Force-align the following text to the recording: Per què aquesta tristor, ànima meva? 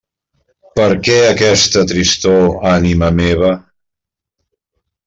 Per 0.79 0.87
què 1.07 1.17
aquesta 1.25 1.85
tristor, 1.93 2.49
ànima 2.73 3.13
meva? 3.23 3.53